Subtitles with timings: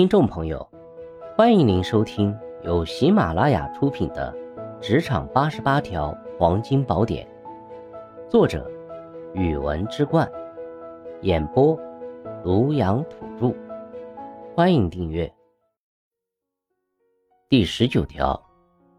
[0.00, 0.66] 听众朋友，
[1.36, 4.34] 欢迎您收听由喜马拉雅出品的
[4.80, 7.28] 《职场八十八条黄金宝典》，
[8.30, 8.66] 作者：
[9.34, 10.26] 语文之冠，
[11.20, 11.78] 演播：
[12.42, 13.54] 庐阳土著。
[14.56, 15.30] 欢迎订阅。
[17.50, 18.42] 第十九条，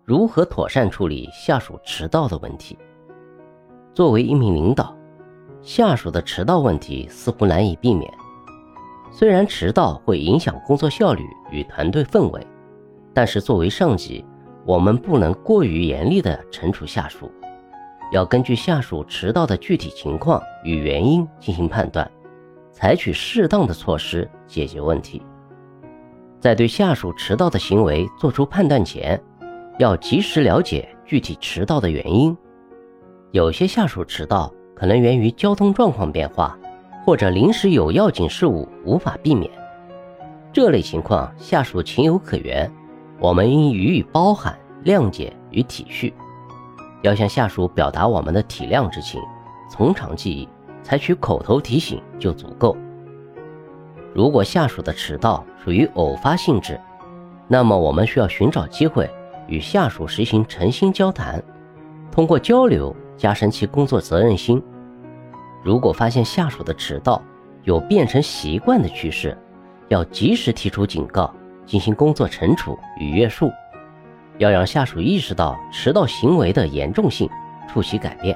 [0.05, 2.77] 如何妥善处理下属迟到的问题？
[3.91, 4.95] 作为一名领导，
[5.63, 8.07] 下属的迟到问题似乎难以避免。
[9.13, 12.47] 虽然迟到会影响工作效率与团队氛围，
[13.13, 14.25] 但是作为上级，
[14.65, 17.29] 我们不能过于严厉地惩处下属，
[18.13, 22.09] 要根据下属迟到的具体情况与原因进行判断，
[22.71, 25.21] 采取适当的措施解决问题。
[26.39, 29.21] 在对下属迟到的行为作出判断前，
[29.77, 32.35] 要及时了解具体迟到的原因。
[33.31, 36.57] 有些下属迟到可能源于交通状况变化。
[37.05, 39.51] 或者临时有要紧事务无法避免，
[40.53, 42.71] 这类情况下属情有可原，
[43.19, 46.13] 我们应予以包涵、谅解与体恤。
[47.01, 49.19] 要向下属表达我们的体谅之情，
[49.69, 50.47] 从长计议，
[50.83, 52.77] 采取口头提醒就足够。
[54.13, 56.79] 如果下属的迟到属于偶发性质，
[57.47, 59.09] 那么我们需要寻找机会
[59.47, 61.43] 与下属实行诚心交谈，
[62.11, 64.61] 通过交流加深其工作责任心。
[65.63, 67.21] 如果发现下属的迟到
[67.63, 69.37] 有变成习惯的趋势，
[69.89, 71.31] 要及时提出警告，
[71.65, 73.51] 进行工作惩处与约束，
[74.39, 77.29] 要让下属意识到迟到行为的严重性，
[77.71, 78.35] 促其改变。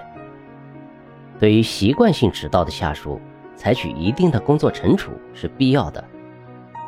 [1.40, 3.20] 对于习惯性迟到的下属，
[3.56, 6.04] 采取一定的工作惩处是必要的，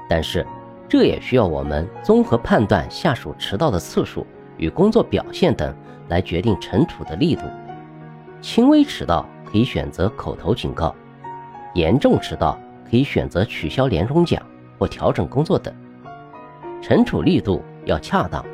[0.08, 0.46] 但是
[0.88, 4.26] 这也需要我们综合判断下属迟到的次数
[4.58, 5.76] 与工作表现等
[6.10, 7.42] 来决定惩处的力度。
[8.40, 9.28] 轻微迟到。
[9.50, 10.94] 可以选择口头警告，
[11.74, 12.60] 严重迟到
[12.90, 14.42] 可以选择取消年终奖
[14.78, 15.74] 或调整工作等。
[16.82, 18.46] 惩处力度要恰当，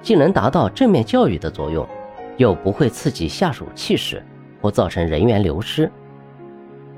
[0.00, 1.86] 既能达到正面教育的作用，
[2.36, 4.24] 又不会刺激下属气势
[4.60, 5.90] 或造成人员流失。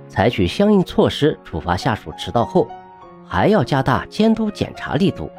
[0.07, 2.69] 采取相应措施处罚下属迟到后，
[3.27, 5.31] 还要加大监督检查力度，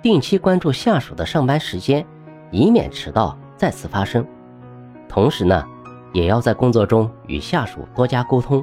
[0.00, 2.04] 定期关注下属的上班时间，
[2.50, 4.26] 以免迟到再次发生。
[5.08, 5.68] 同时呢。
[6.12, 8.62] 也要在工作中与下属多加沟通，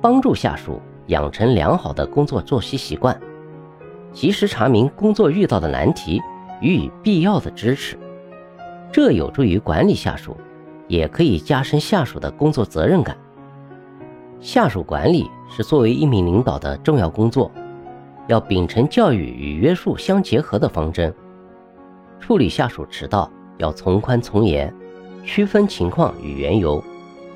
[0.00, 3.18] 帮助下属养成良好的工作作息习惯，
[4.12, 6.20] 及时查明工作遇到的难题，
[6.60, 7.96] 予以必要的支持。
[8.92, 10.36] 这有助于管理下属，
[10.88, 13.16] 也可以加深下属的工作责任感。
[14.40, 17.50] 下属管理是作为一名领导的重要工作，
[18.26, 21.14] 要秉承教育与约束相结合的方针，
[22.18, 24.74] 处理下属迟到要从宽从严。
[25.24, 26.82] 区分情况与缘由，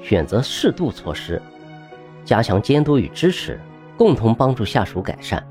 [0.02, 1.40] 选择适度措施，
[2.24, 3.60] 加强监督与支持，
[3.96, 5.44] 共同帮助下属改善。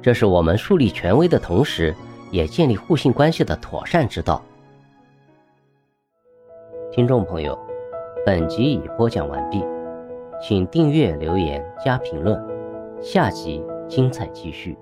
[0.00, 1.94] 这是我们树立权威的同时，
[2.30, 4.42] 也建立互信关系的妥善之道。
[6.90, 7.58] 听众朋友，
[8.26, 9.64] 本集已播讲完毕，
[10.42, 12.38] 请订阅、留言、加评论，
[13.00, 14.76] 下集精彩继续。